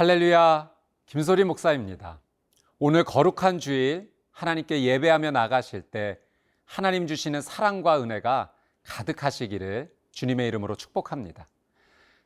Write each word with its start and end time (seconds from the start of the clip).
할렐루야, 0.00 0.70
김소리 1.04 1.44
목사입니다. 1.44 2.20
오늘 2.78 3.04
거룩한 3.04 3.58
주일 3.58 4.10
하나님께 4.30 4.82
예배하며 4.82 5.30
나가실 5.30 5.82
때 5.82 6.18
하나님 6.64 7.06
주시는 7.06 7.42
사랑과 7.42 8.00
은혜가 8.00 8.50
가득하시기를 8.82 9.94
주님의 10.12 10.48
이름으로 10.48 10.74
축복합니다. 10.74 11.46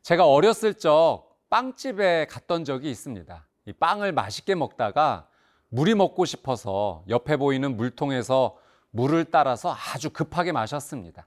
제가 0.03 0.25
어렸을 0.25 0.75
적 0.75 1.37
빵집에 1.51 2.29
갔던 2.31 2.65
적이 2.65 2.93
있습니다. 2.93 3.45
이 3.65 3.73
빵을 3.73 4.13
맛있게 4.13 4.55
먹다가 4.55 5.27
물이 5.71 5.97
먹고 5.97 6.27
싶어서 6.27 7.03
옆에 7.09 7.37
보이는 7.37 7.77
물통에서 7.77 8.57
물을 8.93 9.25
따라서 9.25 9.75
아주 9.75 10.11
급하게 10.11 10.53
마셨습니다. 10.53 11.27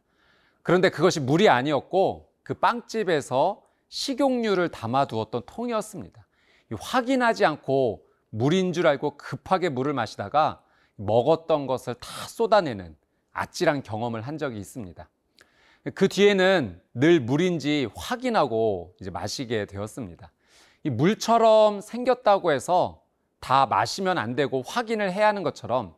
그런데 0.64 0.92
그것이 0.92 1.20
물이 1.20 1.50
아니었고 1.50 2.32
그 2.44 2.54
빵집에서 2.54 3.62
식용유를 3.90 4.70
담아두었던 4.70 5.42
통이었습니다. 5.46 6.27
확인하지 6.76 7.46
않고 7.46 8.04
물인 8.30 8.74
줄 8.74 8.88
알고 8.88 9.18
급하게 9.18 9.70
물을 9.70 9.94
마시다가 9.94 10.62
먹었던 10.96 11.68
것을 11.68 11.96
다 11.96 12.28
쏟아내는 12.28 12.96
아찔한 13.32 13.84
경험을 13.84 14.22
한 14.22 14.38
적이 14.38 14.60
있습니다. 14.60 15.08
그 15.94 16.08
뒤에는 16.08 16.82
늘 16.94 17.20
물인지 17.20 17.90
확인하고 17.96 18.96
이제 19.00 19.10
마시게 19.10 19.66
되었습니다. 19.66 20.32
이 20.84 20.90
물처럼 20.90 21.82
생겼다고 21.82 22.52
해서 22.52 23.02
다 23.40 23.66
마시면 23.66 24.18
안 24.18 24.36
되고 24.36 24.62
확인을 24.64 25.12
해야 25.14 25.28
하는 25.28 25.44
것처럼 25.44 25.96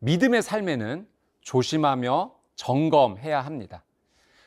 믿음의 0.00 0.42
삶에는 0.42 1.08
조심하며 1.40 2.34
점검해야 2.56 3.40
합니다. 3.40 3.84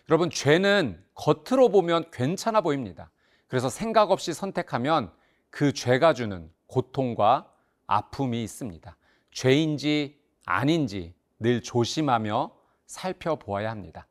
여러분, 0.10 0.30
죄는 0.30 1.04
겉으로 1.16 1.70
보면 1.70 2.12
괜찮아 2.12 2.62
보입니다. 2.62 3.10
그래서 3.48 3.70
생각 3.70 4.12
없이 4.12 4.34
선택하면 4.34 5.12
그 5.56 5.72
죄가 5.72 6.14
주는 6.14 6.52
고통과 6.68 7.50
아픔이 7.88 8.44
있습니다. 8.44 8.98
죄인지 9.32 10.20
아닌지 10.46 11.16
늘 11.40 11.64
조심하며 11.64 12.52
살펴보아야 12.88 13.72
합니다. 13.72 14.06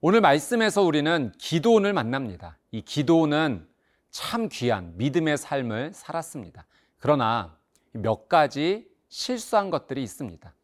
오늘 0.00 0.22
말씀에서 0.22 0.80
우리는 0.80 1.32
기도원을 1.36 1.92
만납니다. 1.92 2.56
이 2.70 2.80
기도원은 2.80 3.68
참 4.10 4.48
귀한 4.50 4.96
믿음의 4.96 5.36
삶을 5.36 5.92
살았습니다. 5.92 6.64
그러나 6.96 7.58
몇 7.92 8.30
가지 8.30 8.88
실수한 9.10 9.68
것들이 9.68 10.02
있습니다. 10.02 10.54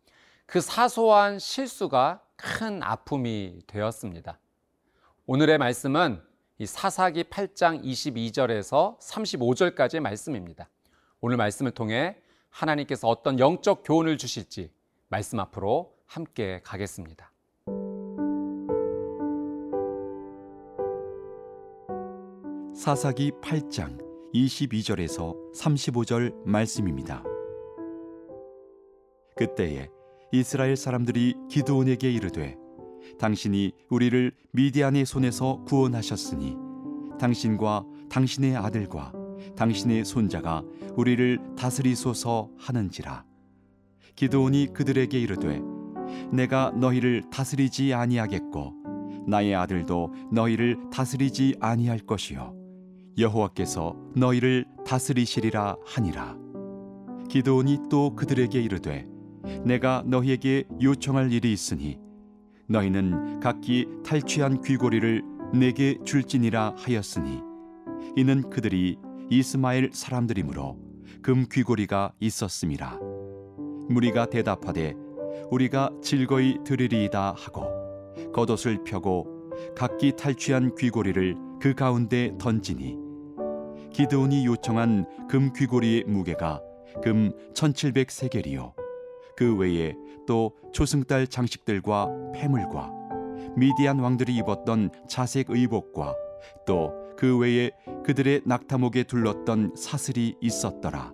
그 0.46 0.62
사소한 0.62 1.38
실수가 1.38 2.22
큰 2.36 2.82
아픔이 2.82 3.58
되었습니다. 3.66 4.38
오늘의 5.26 5.58
말씀은 5.58 6.22
이 6.58 6.64
사사기 6.64 7.24
8장 7.24 7.84
22절에서 7.84 8.98
35절까지의 8.98 10.00
말씀입니다. 10.00 10.70
오늘 11.20 11.36
말씀을 11.36 11.72
통해 11.72 12.16
하나님께서 12.48 13.08
어떤 13.08 13.38
영적 13.38 13.82
교훈을 13.84 14.16
주실지 14.16 14.70
말씀 15.08 15.38
앞으로 15.38 15.92
함께 16.06 16.62
가겠습니다. 16.64 17.30
사사기 22.74 23.32
8장 23.42 24.00
22절에서 24.32 25.34
35절 25.54 26.42
말씀입니다. 26.46 27.22
그때에 29.36 29.90
이스라엘 30.32 30.76
사람들이 30.76 31.34
기드온에게 31.50 32.10
이르되 32.10 32.56
당신이 33.18 33.72
우리를 33.90 34.32
미디안의 34.52 35.06
손에서 35.06 35.62
구원하셨으니 35.66 36.56
당신과 37.18 37.84
당신의 38.08 38.56
아들과 38.56 39.12
당신의 39.56 40.04
손자가 40.04 40.62
우리를 40.96 41.38
다스리소서 41.56 42.50
하는지라. 42.58 43.24
기도온이 44.14 44.68
그들에게 44.72 45.18
이르되 45.18 45.60
내가 46.32 46.70
너희를 46.70 47.24
다스리지 47.30 47.92
아니하겠고 47.92 48.74
나의 49.26 49.54
아들도 49.54 50.12
너희를 50.32 50.78
다스리지 50.90 51.56
아니할 51.60 51.98
것이요 52.00 52.54
여호와께서 53.18 53.96
너희를 54.14 54.66
다스리시리라 54.86 55.76
하니라. 55.84 56.36
기도온이 57.28 57.78
또 57.90 58.14
그들에게 58.14 58.60
이르되 58.60 59.06
내가 59.64 60.02
너희에게 60.06 60.64
요청할 60.80 61.32
일이 61.32 61.52
있으니 61.52 61.98
너희는 62.68 63.40
각기 63.40 63.86
탈취한 64.04 64.62
귀고리를 64.62 65.22
내게 65.54 65.96
줄지니라 66.04 66.74
하였으니 66.76 67.40
이는 68.16 68.48
그들이 68.50 68.96
이스마엘 69.30 69.90
사람들이므로 69.92 70.78
금 71.22 71.46
귀고리가 71.50 72.12
있었음이라. 72.20 73.00
무리가 73.88 74.26
대답하되 74.26 74.94
우리가 75.50 75.90
즐거이 76.02 76.58
드리리이다 76.64 77.34
하고 77.36 77.64
겉옷을 78.32 78.82
펴고 78.84 79.52
각기 79.76 80.12
탈취한 80.16 80.74
귀고리를 80.76 81.36
그 81.60 81.74
가운데 81.74 82.32
던지니 82.38 82.96
기드온이 83.92 84.44
요청한 84.44 85.06
금 85.28 85.52
귀고리의 85.52 86.04
무게가 86.06 86.60
금 87.02 87.32
1700세겔이요 87.54 88.85
그 89.36 89.56
외에 89.56 89.94
또 90.26 90.52
초승달 90.72 91.26
장식들과 91.28 92.32
폐물과 92.34 92.92
미디안 93.56 93.98
왕들이 94.00 94.36
입었던 94.36 94.90
자색 95.08 95.50
의복과 95.50 96.14
또 96.66 97.06
그 97.16 97.38
외에 97.38 97.70
그들의 98.04 98.42
낙타목에 98.44 99.04
둘렀던 99.04 99.74
사슬이 99.74 100.36
있었더라. 100.40 101.12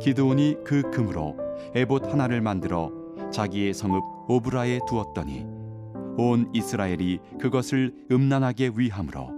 기드온이 0.00 0.56
그 0.64 0.90
금으로 0.90 1.36
에봇 1.74 2.06
하나를 2.06 2.40
만들어 2.40 2.90
자기의 3.30 3.74
성읍 3.74 4.02
오브라에 4.28 4.80
두었더니 4.88 5.44
온 6.18 6.50
이스라엘이 6.54 7.20
그것을 7.38 7.94
음란하게 8.10 8.72
위함으로 8.74 9.30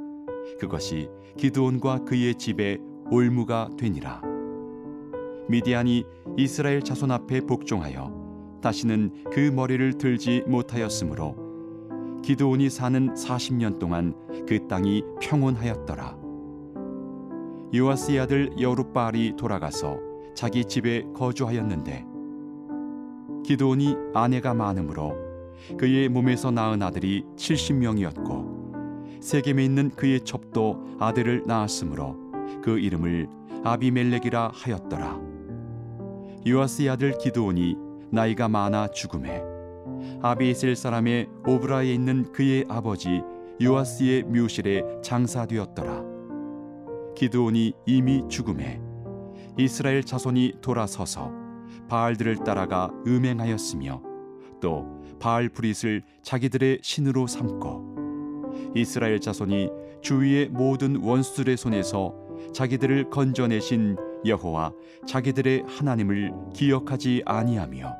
그것이 0.60 1.08
기드온과 1.36 2.04
그의 2.04 2.36
집에 2.36 2.78
올무가 3.10 3.68
되니라. 3.76 4.22
미디안이 5.48 6.04
이스라엘 6.38 6.82
자손 6.82 7.10
앞에 7.10 7.40
복종하여 7.40 8.58
다시는 8.62 9.24
그 9.32 9.40
머리를 9.40 9.98
들지 9.98 10.44
못하였으므로 10.46 11.34
기드온이 12.22 12.70
사는 12.70 13.12
40년 13.12 13.80
동안 13.80 14.14
그 14.46 14.68
땅이 14.68 15.02
평온하였더라. 15.20 16.16
요아스의 17.74 18.20
아들 18.20 18.52
여룻바알이 18.60 19.34
돌아가서 19.36 19.98
자기 20.36 20.64
집에 20.64 21.04
거주하였는데 21.12 22.06
기드온이 23.44 23.96
아내가 24.14 24.54
많으므로 24.54 25.16
그의 25.76 26.08
몸에서 26.08 26.52
낳은 26.52 26.84
아들이 26.84 27.24
70명이었고 27.34 29.20
세겜에 29.20 29.64
있는 29.64 29.90
그의 29.90 30.20
첩도 30.20 30.98
아들을 31.00 31.42
낳았으므로 31.48 32.16
그 32.62 32.78
이름을 32.78 33.26
아비멜렉이라 33.64 34.52
하였더라. 34.54 35.37
요아스의 36.48 36.88
아들 36.88 37.18
기드온이 37.18 37.76
나이가 38.10 38.48
많아 38.48 38.88
죽음에 38.88 39.42
아비에셀 40.22 40.76
사람의 40.76 41.28
오브라에 41.46 41.92
있는 41.92 42.32
그의 42.32 42.64
아버지 42.68 43.20
요아스의 43.60 44.22
묘실에 44.22 44.82
장사되었더라. 45.02 46.04
기드온이 47.14 47.74
이미 47.84 48.22
죽음에 48.28 48.80
이스라엘 49.58 50.02
자손이 50.02 50.54
돌아서서 50.62 51.32
바알들을 51.88 52.36
따라가 52.44 52.90
음행하였으며 53.06 54.02
또 54.60 54.86
바알 55.18 55.48
브릿을 55.48 56.02
자기들의 56.22 56.78
신으로 56.82 57.26
삼고 57.26 58.72
이스라엘 58.74 59.20
자손이 59.20 59.68
주위의 60.00 60.48
모든 60.48 60.96
원수들의 60.96 61.56
손에서 61.56 62.14
자기들을 62.54 63.10
건져내신 63.10 63.96
여호와 64.24 64.72
자기들의 65.06 65.64
하나님을 65.66 66.32
기억하지 66.54 67.22
아니하며 67.24 67.96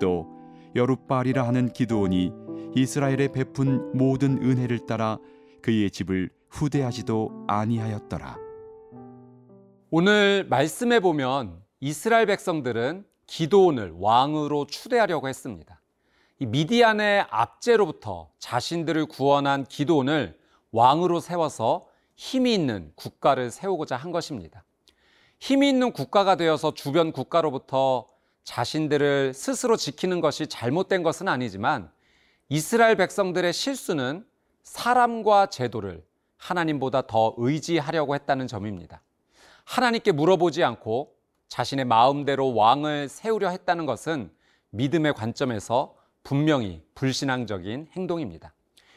또 0.00 0.26
여룻발이라 0.74 1.46
하는 1.46 1.72
기도온이 1.72 2.32
이스라엘에 2.74 3.28
베푼 3.28 3.92
모든 3.96 4.42
은혜를 4.42 4.86
따라 4.86 5.18
그의 5.62 5.90
집을 5.90 6.30
후대하지도 6.50 7.44
아니하였더라. 7.46 8.36
오늘 9.90 10.46
말씀에 10.48 11.00
보면 11.00 11.62
이스라엘 11.80 12.26
백성들은 12.26 13.04
기도온을 13.26 13.94
왕으로 13.96 14.66
추대하려고 14.66 15.28
했습니다. 15.28 15.80
이 16.40 16.46
미디안의 16.46 17.26
압제로부터 17.30 18.30
자신들을 18.38 19.06
구원한 19.06 19.64
기도온을 19.64 20.36
왕으로 20.72 21.20
세워서 21.20 21.86
힘이 22.16 22.54
있는 22.54 22.92
국가를 22.96 23.50
세우고자 23.50 23.96
한 23.96 24.10
것입니다. 24.10 24.64
힘이 25.38 25.68
있는 25.68 25.92
국가가 25.92 26.36
되어서 26.36 26.74
주변 26.74 27.12
국가로부터 27.12 28.06
자신들을 28.44 29.34
스스로 29.34 29.76
지키는 29.76 30.20
것이 30.20 30.46
잘못된 30.46 31.02
것은 31.02 31.28
아니지만 31.28 31.90
이스라엘 32.48 32.96
백성들의 32.96 33.52
실수는 33.52 34.26
사람과 34.62 35.46
제도를 35.46 36.04
하나님보다 36.36 37.06
더 37.06 37.34
의지하려고 37.38 38.14
했다는 38.14 38.46
점입니다. 38.46 39.02
하나님께 39.64 40.12
물어보지 40.12 40.62
않고 40.62 41.14
자신의 41.48 41.84
마음대로 41.86 42.54
왕을 42.54 43.08
세우려 43.08 43.48
했다는 43.48 43.86
것은 43.86 44.30
믿음의 44.70 45.14
관점에서 45.14 45.96
분명히 46.22 46.82
불신앙적인 46.94 47.88
행동입니다. 47.92 48.54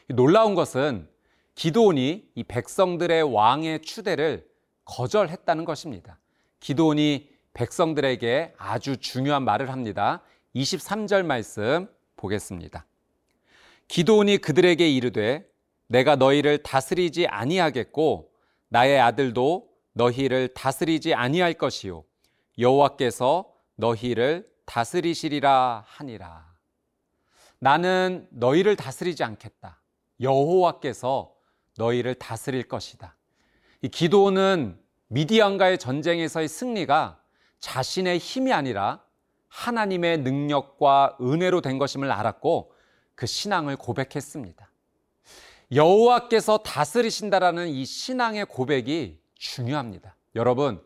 놀라운 0.08 0.54
것은 0.54 1.08
기도온이 1.54 2.30
이 2.34 2.44
백성들의 2.44 3.34
왕의 3.34 3.82
추대를 3.82 4.48
거절했다는 4.84 5.64
것입니다. 5.64 6.18
기도온이 6.60 7.28
백성들에게 7.54 8.54
아주 8.58 8.96
중요한 8.98 9.44
말을 9.44 9.70
합니다. 9.70 10.22
23절 10.54 11.24
말씀 11.24 11.88
보겠습니다. 12.16 12.86
기도온이 13.88 14.38
그들에게 14.38 14.88
이르되 14.88 15.48
내가 15.86 16.16
너희를 16.16 16.62
다스리지 16.62 17.26
아니하겠고 17.26 18.30
나의 18.68 19.00
아들도 19.00 19.68
너희를 19.92 20.48
다스리지 20.54 21.14
아니할 21.14 21.54
것이요 21.54 22.04
여호와께서 22.58 23.52
너희를 23.76 24.46
다스리시리라 24.66 25.84
하니라. 25.86 26.46
나는 27.58 28.28
너희를 28.30 28.76
다스리지 28.76 29.24
않겠다. 29.24 29.80
여호와께서 30.20 31.34
너희를 31.76 32.14
다스릴 32.16 32.64
것이다. 32.64 33.16
이 33.82 33.88
기도는 33.88 34.78
미디안과의 35.08 35.78
전쟁에서의 35.78 36.48
승리가 36.48 37.20
자신의 37.60 38.18
힘이 38.18 38.52
아니라 38.52 39.02
하나님의 39.48 40.18
능력과 40.18 41.16
은혜로 41.20 41.60
된 41.60 41.78
것임을 41.78 42.10
알았고 42.10 42.72
그 43.14 43.26
신앙을 43.26 43.76
고백했습니다. 43.76 44.70
여호와께서 45.72 46.58
다스리신다라는 46.58 47.68
이 47.68 47.84
신앙의 47.84 48.46
고백이 48.46 49.20
중요합니다. 49.34 50.14
여러분, 50.34 50.82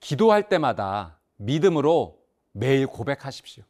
기도할 0.00 0.48
때마다 0.48 1.18
믿음으로 1.36 2.20
매일 2.52 2.86
고백하십시오. 2.86 3.64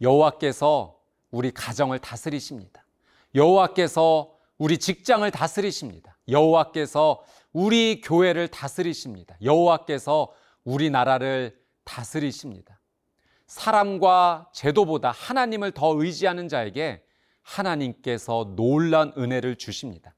여호와께서 0.00 0.98
우리 1.30 1.50
가정을 1.50 1.98
다스리십니다. 1.98 2.84
여호와께서 3.34 4.34
우리 4.56 4.78
직장을 4.78 5.30
다스리십니다. 5.30 6.16
여호와께서 6.28 7.22
우리 7.58 8.00
교회를 8.00 8.46
다스리십니다. 8.46 9.36
여호와께서 9.42 10.32
우리나라를 10.62 11.58
다스리십니다. 11.82 12.78
사람과 13.48 14.48
제도보다 14.52 15.10
하나님을 15.10 15.72
더 15.72 16.00
의지하는 16.00 16.46
자에게 16.46 17.02
하나님께서 17.42 18.52
놀란 18.54 19.12
은혜를 19.18 19.56
주십니다. 19.56 20.14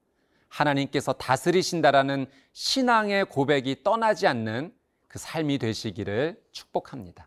하나님께서 0.49 1.15
다스리신다라는 1.15 2.27
신앙의 2.53 3.25
고백이 3.25 3.85
떠나지 3.85 4.27
않는 4.27 4.75
그 5.09 5.19
삶이 5.19 5.57
되시기를 5.57 6.43
축복합니다. 6.53 7.27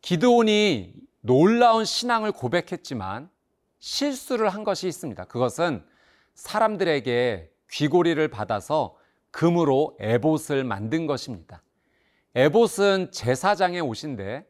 기드온이 0.00 0.92
놀라운 1.20 1.84
신앙을 1.84 2.32
고백했지만 2.32 3.30
실수를 3.78 4.48
한 4.48 4.64
것이 4.64 4.88
있습니다. 4.88 5.24
그것은 5.26 5.86
사람들에게 6.34 7.52
귀고리를 7.70 8.26
받아서 8.26 8.96
금으로 9.34 9.96
에봇을 9.98 10.62
만든 10.62 11.08
것입니다. 11.08 11.60
에봇은 12.36 13.10
제사장의 13.10 13.80
옷인데 13.80 14.46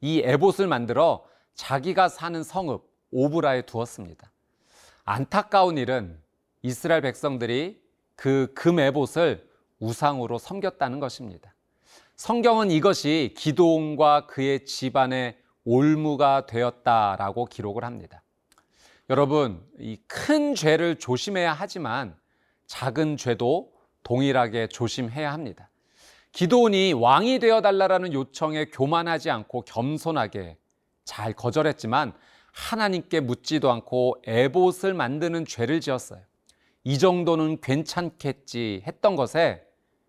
이 0.00 0.22
에봇을 0.24 0.66
만들어 0.66 1.24
자기가 1.54 2.08
사는 2.08 2.42
성읍 2.42 2.84
오브라에 3.12 3.62
두었습니다. 3.62 4.32
안타까운 5.04 5.78
일은 5.78 6.20
이스라엘 6.62 7.02
백성들이 7.02 7.80
그 8.16 8.52
금 8.56 8.80
에봇을 8.80 9.48
우상으로 9.78 10.38
섬겼다는 10.38 10.98
것입니다. 10.98 11.54
성경은 12.16 12.72
이것이 12.72 13.34
기도원과 13.36 14.26
그의 14.26 14.66
집안의 14.66 15.38
올무가 15.64 16.46
되었다라고 16.46 17.44
기록을 17.46 17.84
합니다. 17.84 18.22
여러분, 19.10 19.64
이 19.78 19.96
큰 20.08 20.56
죄를 20.56 20.98
조심해야 20.98 21.52
하지만 21.52 22.16
작은 22.66 23.16
죄도 23.16 23.73
동일하게 24.04 24.68
조심해야 24.68 25.32
합니다. 25.32 25.68
기도원이 26.30 26.92
왕이 26.92 27.40
되어 27.40 27.60
달라라는 27.60 28.12
요청에 28.12 28.66
교만하지 28.66 29.30
않고 29.30 29.62
겸손하게 29.62 30.56
잘 31.04 31.32
거절했지만 31.32 32.12
하나님께 32.52 33.20
묻지도 33.20 33.70
않고 33.70 34.22
에봇을 34.24 34.94
만드는 34.94 35.44
죄를 35.44 35.80
지었어요. 35.80 36.20
이 36.84 36.98
정도는 36.98 37.60
괜찮겠지 37.60 38.82
했던 38.86 39.16
것에 39.16 39.64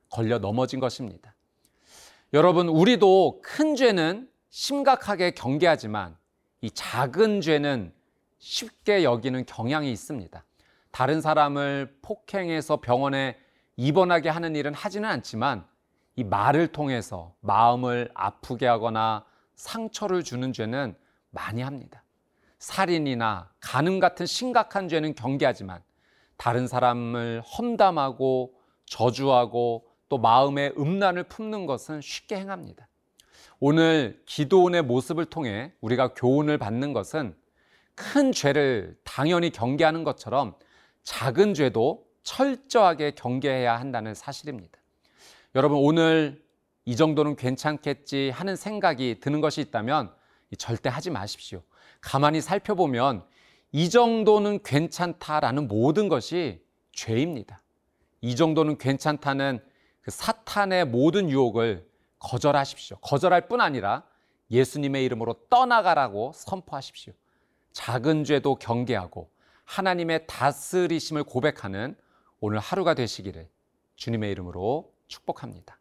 걸려 0.09 0.39
넘어진 0.39 0.79
것입니다. 0.79 1.33
여러분, 2.33 2.67
우리도 2.67 3.41
큰 3.41 3.75
죄는 3.75 4.29
심각하게 4.49 5.31
경계하지만 5.31 6.17
이 6.61 6.69
작은 6.71 7.41
죄는 7.41 7.93
쉽게 8.39 9.03
여기는 9.03 9.45
경향이 9.45 9.91
있습니다. 9.91 10.43
다른 10.91 11.21
사람을 11.21 11.97
폭행해서 12.01 12.77
병원에 12.77 13.37
입원하게 13.77 14.29
하는 14.29 14.55
일은 14.55 14.73
하지는 14.73 15.09
않지만 15.09 15.65
이 16.15 16.23
말을 16.23 16.67
통해서 16.67 17.33
마음을 17.41 18.09
아프게 18.13 18.65
하거나 18.67 19.25
상처를 19.55 20.23
주는 20.23 20.53
죄는 20.53 20.95
많이 21.29 21.61
합니다. 21.61 22.03
살인이나 22.59 23.49
간음 23.59 23.99
같은 23.99 24.25
심각한 24.25 24.87
죄는 24.87 25.15
경계하지만 25.15 25.81
다른 26.37 26.67
사람을 26.67 27.41
험담하고 27.41 28.53
저주하고 28.85 29.87
또 30.09 30.17
마음에 30.17 30.71
음란을 30.77 31.23
품는 31.23 31.65
것은 31.65 32.01
쉽게 32.01 32.37
행합니다. 32.37 32.87
오늘 33.59 34.21
기도원의 34.25 34.83
모습을 34.83 35.25
통해 35.25 35.73
우리가 35.81 36.13
교훈을 36.13 36.57
받는 36.57 36.93
것은 36.93 37.35
큰 37.95 38.31
죄를 38.31 38.97
당연히 39.03 39.49
경계하는 39.49 40.03
것처럼 40.03 40.55
작은 41.03 41.53
죄도 41.53 42.04
철저하게 42.25 43.11
경계해야 43.11 43.79
한다는 43.79 44.13
사실입니다. 44.13 44.77
여러분, 45.53 45.77
오늘 45.77 46.43
이 46.83 46.97
정도는 46.97 47.37
괜찮겠지 47.37 48.31
하는 48.31 48.57
생각이 48.57 49.19
드는 49.21 49.39
것이 49.39 49.61
있다면 49.61 50.13
절대 50.57 50.89
하지 50.89 51.09
마십시오. 51.09 51.63
가만히 52.01 52.41
살펴보면 52.41 53.23
이 53.71 53.89
정도는 53.89 54.61
괜찮다라는 54.63 55.67
모든 55.67 56.09
것이 56.09 56.61
죄입니다. 56.91 57.61
이 58.21 58.35
정도는 58.35 58.77
괜찮다는 58.77 59.59
그 60.01 60.11
사탄의 60.11 60.85
모든 60.85 61.29
유혹을 61.29 61.87
거절하십시오. 62.19 62.97
거절할 62.97 63.47
뿐 63.47 63.61
아니라 63.61 64.03
예수님의 64.51 65.03
이름으로 65.05 65.35
떠나가라고 65.49 66.31
선포하십시오. 66.35 67.13
작은 67.71 68.23
죄도 68.23 68.55
경계하고 68.55 69.29
하나님의 69.65 70.27
다스리심을 70.27 71.23
고백하는 71.23 71.95
오늘 72.39 72.59
하루가 72.59 72.93
되시기를 72.93 73.49
주님의 73.95 74.31
이름으로 74.31 74.91
축복합니다. 75.07 75.79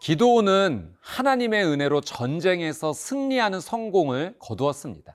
기도는 0.00 0.94
하나님의 1.00 1.64
은혜로 1.64 2.00
전쟁에서 2.00 2.92
승리하는 2.92 3.60
성공을 3.60 4.34
거두었습니다. 4.40 5.14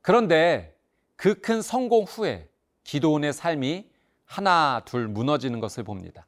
그런데 0.00 0.74
그 1.16 1.40
큰 1.40 1.62
성공 1.62 2.04
후에 2.04 2.48
기도원의 2.84 3.32
삶이 3.32 3.90
하나, 4.24 4.82
둘 4.86 5.06
무너지는 5.06 5.60
것을 5.60 5.84
봅니다. 5.84 6.26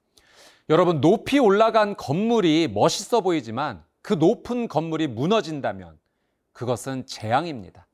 여러분, 0.68 1.00
높이 1.00 1.38
올라간 1.38 1.96
건물이 1.96 2.68
멋있어 2.72 3.22
보이지만 3.22 3.82
그 4.04 4.12
높은 4.12 4.68
건물이 4.68 5.06
무너진다면 5.08 5.98
그것은 6.52 7.06
재앙입니다. 7.06 7.86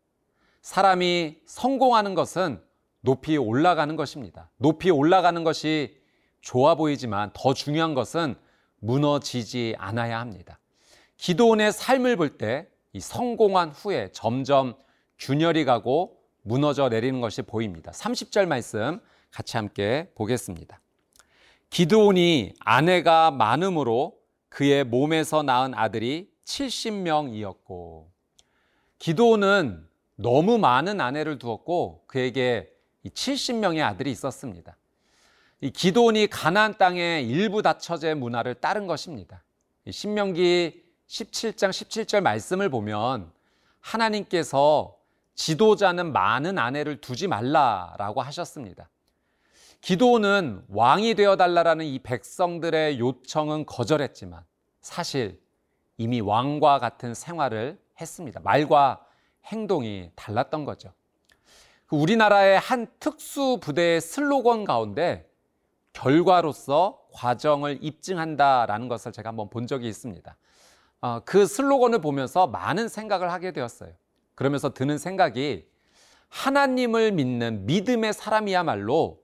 사람이 0.60 1.38
성공하는 1.46 2.14
것은 2.14 2.60
높이 3.00 3.36
올라가는 3.38 3.94
것입니다. 3.94 4.50
높이 4.58 4.90
올라가는 4.90 5.42
것이 5.44 5.96
좋아 6.40 6.74
보이지만 6.74 7.30
더 7.32 7.54
중요한 7.54 7.94
것은 7.94 8.34
무너지지 8.80 9.76
않아야 9.78 10.18
합니다. 10.18 10.58
기도원의 11.16 11.72
삶을 11.72 12.16
볼 12.16 12.36
때 12.36 12.68
이 12.92 12.98
성공한 13.00 13.70
후에 13.70 14.10
점점 14.12 14.74
균열이 15.18 15.64
가고 15.64 16.16
무너져 16.42 16.88
내리는 16.88 17.20
것이 17.20 17.42
보입니다. 17.42 17.92
30절 17.92 18.46
말씀 18.46 19.00
같이 19.30 19.56
함께 19.56 20.10
보겠습니다. 20.16 20.80
기드온이 21.68 22.54
아내가 22.58 23.30
많음으로 23.30 24.18
그의 24.50 24.84
몸에서 24.84 25.42
낳은 25.42 25.72
아들이 25.74 26.30
70명이었고 26.44 28.06
기드온은 28.98 29.88
너무 30.16 30.58
많은 30.58 31.00
아내를 31.00 31.38
두었고 31.38 32.04
그에게 32.06 32.70
70명의 33.06 33.82
아들이 33.82 34.10
있었습니다. 34.10 34.76
이 35.62 35.70
기도원이 35.70 36.26
가나안 36.26 36.76
땅의 36.76 37.26
일부 37.26 37.62
다처제 37.62 38.14
문화를 38.14 38.54
따른 38.54 38.86
것입니다. 38.86 39.42
신명기 39.88 40.84
17장 41.06 41.70
17절 41.70 42.20
말씀을 42.20 42.68
보면 42.68 43.32
하나님께서 43.80 44.96
지도자는 45.34 46.12
많은 46.12 46.58
아내를 46.58 47.00
두지 47.00 47.28
말라라고 47.28 48.20
하셨습니다. 48.22 48.90
기도는 49.80 50.62
왕이 50.68 51.14
되어 51.14 51.36
달라라는 51.36 51.86
이 51.86 51.98
백성들의 52.00 52.98
요청은 52.98 53.66
거절했지만 53.66 54.44
사실 54.80 55.40
이미 55.96 56.20
왕과 56.20 56.78
같은 56.78 57.14
생활을 57.14 57.78
했습니다. 58.00 58.40
말과 58.40 59.04
행동이 59.46 60.10
달랐던 60.14 60.64
거죠. 60.64 60.92
그 61.86 61.96
우리나라의 61.96 62.58
한 62.58 62.86
특수 63.00 63.58
부대의 63.60 64.00
슬로건 64.00 64.64
가운데 64.64 65.28
결과로서 65.92 67.00
과정을 67.12 67.78
입증한다라는 67.82 68.88
것을 68.88 69.12
제가 69.12 69.30
한번 69.30 69.50
본 69.50 69.66
적이 69.66 69.88
있습니다. 69.88 70.36
어, 71.00 71.20
그 71.24 71.46
슬로건을 71.46 72.00
보면서 72.00 72.46
많은 72.46 72.88
생각을 72.88 73.32
하게 73.32 73.52
되었어요. 73.52 73.92
그러면서 74.34 74.72
드는 74.72 74.98
생각이 74.98 75.66
하나님을 76.28 77.12
믿는 77.12 77.66
믿음의 77.66 78.12
사람이야말로 78.12 79.20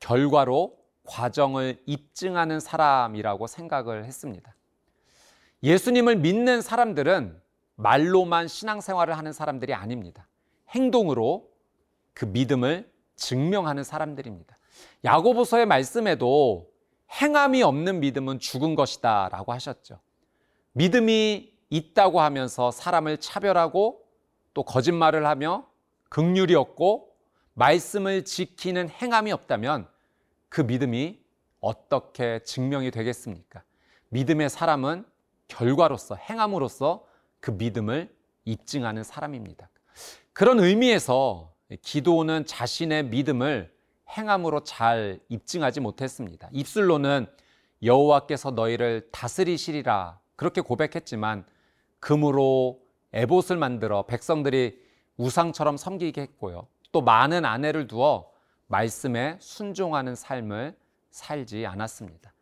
결과로 0.00 0.76
과정을 1.04 1.82
입증하는 1.86 2.60
사람이라고 2.60 3.46
생각을 3.46 4.04
했습니다. 4.04 4.54
예수님을 5.62 6.16
믿는 6.16 6.62
사람들은 6.62 7.40
말로만 7.76 8.48
신앙생활을 8.48 9.16
하는 9.16 9.32
사람들이 9.32 9.74
아닙니다. 9.74 10.26
행동으로 10.70 11.50
그 12.14 12.24
믿음을 12.24 12.90
증명하는 13.16 13.84
사람들입니다. 13.84 14.56
야고보서의 15.04 15.66
말씀에도 15.66 16.70
행함이 17.20 17.62
없는 17.62 18.00
믿음은 18.00 18.38
죽은 18.38 18.74
것이다 18.74 19.30
라고 19.30 19.52
하셨죠. 19.52 20.00
믿음이 20.72 21.52
있다고 21.70 22.20
하면서 22.20 22.70
사람을 22.70 23.18
차별하고 23.18 24.02
또 24.54 24.62
거짓말을 24.62 25.26
하며 25.26 25.66
극률이 26.08 26.54
없고 26.54 27.09
말씀을 27.60 28.24
지키는 28.24 28.88
행함이 28.88 29.32
없다면 29.32 29.86
그 30.48 30.62
믿음이 30.62 31.20
어떻게 31.60 32.42
증명이 32.42 32.90
되겠습니까? 32.90 33.62
믿음의 34.08 34.48
사람은 34.48 35.04
결과로서 35.46 36.14
행함으로써 36.14 37.04
그 37.38 37.50
믿음을 37.50 38.10
입증하는 38.46 39.04
사람입니다. 39.04 39.68
그런 40.32 40.58
의미에서 40.58 41.52
기도는 41.82 42.46
자신의 42.46 43.04
믿음을 43.04 43.70
행함으로 44.16 44.64
잘 44.64 45.20
입증하지 45.28 45.80
못했습니다. 45.80 46.48
입술로는 46.52 47.26
여호와께서 47.82 48.52
너희를 48.52 49.10
다스리시리라 49.12 50.18
그렇게 50.34 50.62
고백했지만 50.62 51.44
금으로 51.98 52.80
에봇을 53.12 53.58
만들어 53.58 54.06
백성들이 54.06 54.80
우상처럼 55.18 55.76
섬기게 55.76 56.22
했고요. 56.22 56.66
또 56.92 57.00
많은 57.00 57.44
아내를 57.44 57.86
두어 57.86 58.30
말씀에 58.66 59.36
순종하는 59.40 60.14
삶을 60.14 60.76
살지 61.10 61.66
않았습니다. 61.66 62.32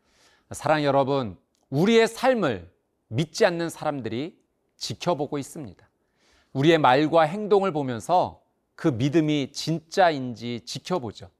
사랑 0.52 0.84
여러분, 0.84 1.38
우리의 1.70 2.08
삶을 2.08 2.70
믿지 3.08 3.44
않는 3.46 3.70
사람들이 3.70 4.38
지켜보고 4.76 5.38
있습니다. 5.38 5.88
우리의 6.52 6.78
말과 6.78 7.22
행동을 7.22 7.72
보면서 7.72 8.42
그 8.74 8.88
믿음이 8.88 9.52
진짜인지 9.52 10.62
지켜보죠. 10.64 11.30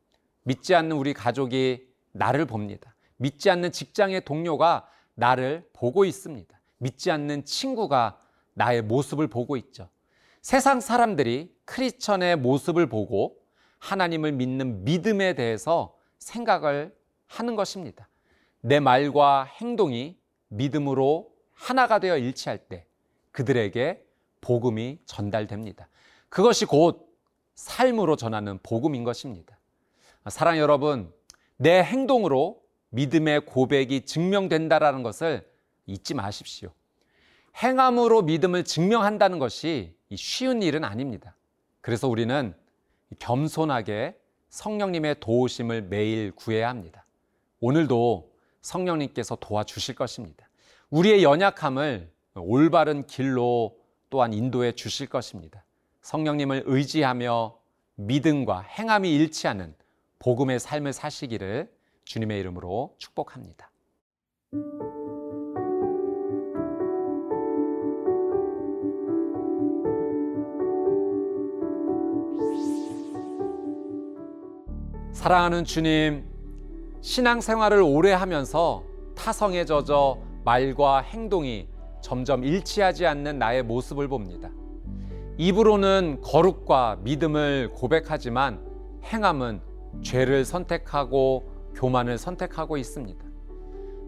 믿지 0.43 0.75
않는 0.75 0.97
우리 0.97 1.13
가족이 1.15 1.87
나를 2.13 2.47
봅니다. 2.47 2.95
믿지 3.17 3.51
않는 3.51 3.73
직장의 3.73 4.25
동료가 4.25 4.89
나를 5.15 5.69
보고 5.73 6.05
있습니다. 6.05 6.59
믿지 6.79 7.11
않는 7.11 7.45
친구가 7.45 8.19
나의 8.55 8.83
모습을 8.83 9.29
보고 9.29 9.57
있죠. 9.57 9.89
세상 10.49 10.81
사람들이 10.81 11.55
크리스천의 11.67 12.37
모습을 12.37 12.89
보고 12.89 13.37
하나님을 13.81 14.33
믿는 14.33 14.83
믿음에 14.83 15.35
대해서 15.35 15.95
생각을 16.21 16.97
하는 17.27 17.55
것입니다. 17.55 18.09
내 18.63 18.81
말과 18.81 19.45
행동이 19.45 20.17
믿음으로 20.49 21.31
하나가 21.53 21.99
되어 21.99 22.17
일치할 22.17 22.61
때 22.67 22.87
그들에게 23.31 24.03
복음이 24.41 25.01
전달됩니다. 25.05 25.87
그것이 26.31 26.65
곧 26.65 27.15
삶으로 27.55 28.17
전하는 28.17 28.59
복음인 28.63 29.05
것입니다. 29.05 29.59
사랑 30.31 30.57
여러분, 30.57 31.13
내 31.59 31.83
행동으로 31.83 32.63
믿음의 32.89 33.45
고백이 33.45 34.07
증명된다라는 34.07 35.03
것을 35.03 35.47
잊지 35.85 36.15
마십시오. 36.15 36.73
행함으로 37.63 38.23
믿음을 38.23 38.65
증명한다는 38.65 39.39
것이 39.39 39.95
쉬운 40.15 40.63
일은 40.63 40.85
아닙니다. 40.85 41.37
그래서 41.81 42.09
우리는 42.09 42.55
겸손하게 43.19 44.17
성령님의 44.49 45.21
도우심을 45.21 45.83
매일 45.83 46.33
구해야 46.33 46.69
합니다. 46.69 47.05
오늘도 47.61 48.33
성령님께서 48.63 49.37
도와주실 49.37 49.95
것입니다. 49.95 50.49
우리의 50.91 51.23
연약함을 51.23 52.11
올바른 52.37 53.07
길로 53.07 53.77
또한 54.11 54.33
인도해 54.33 54.73
주실 54.73 55.09
것입니다. 55.09 55.65
성령님을 56.03 56.63
의지하며 56.67 57.59
믿음과 57.97 58.61
행함이 58.61 59.13
일치하는 59.15 59.75
복음의 60.21 60.61
삶을 60.61 60.93
사시기를 60.93 61.71
주님의 62.05 62.41
이름으로 62.41 62.95
축복합니다. 62.99 63.71
사랑하는 75.19 75.65
주님, 75.65 76.23
신앙생활을 77.01 77.83
오래 77.83 78.13
하면서 78.13 78.85
타성에 79.17 79.65
젖어 79.65 80.17
말과 80.45 81.01
행동이 81.01 81.67
점점 82.01 82.45
일치하지 82.45 83.05
않는 83.05 83.37
나의 83.37 83.65
모습을 83.65 84.07
봅니다. 84.07 84.49
입으로는 85.37 86.21
거룩과 86.23 87.01
믿음을 87.03 87.73
고백하지만 87.75 88.61
행함은 89.07 89.61
죄를 90.03 90.45
선택하고 90.45 91.51
교만을 91.75 92.17
선택하고 92.17 92.77
있습니다. 92.77 93.25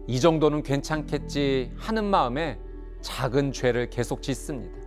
이 0.07 0.17
정도는 0.17 0.63
괜찮겠지 0.63 1.73
하는 1.75 2.05
마음에 2.05 2.57
작은 3.01 3.51
죄를 3.51 3.89
계속 3.89 4.21
짓습니다. 4.21 4.79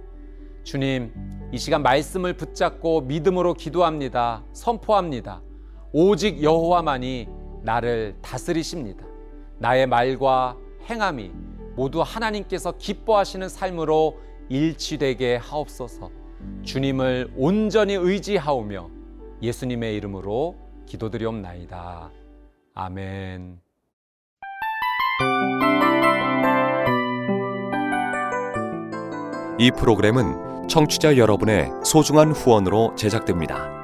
주님, 0.62 1.12
이 1.52 1.59
시간 1.59 1.83
말씀을 1.83 2.33
붙잡고 2.33 3.02
믿음으로 3.02 3.52
기도합니다. 3.52 4.43
선포합니다. 4.54 5.43
오직 5.96 6.42
여호와만이 6.42 7.28
나를 7.62 8.16
다스리십니다. 8.20 9.06
나의 9.60 9.86
말과 9.86 10.56
행함이 10.90 11.30
모두 11.76 12.02
하나님께서 12.02 12.72
기뻐하시는 12.76 13.48
삶으로 13.48 14.18
일치되게 14.48 15.36
하옵소서. 15.36 16.10
주님을 16.64 17.32
온전히 17.36 17.94
의지하오며 17.94 18.90
예수님의 19.40 19.94
이름으로 19.94 20.56
기도드리옵나이다. 20.86 22.10
아멘. 22.74 23.60
이 29.60 29.70
프로그램은 29.70 30.66
청취자 30.66 31.16
여러분의 31.16 31.70
소중한 31.84 32.32
후원으로 32.32 32.96
제작됩니다. 32.96 33.84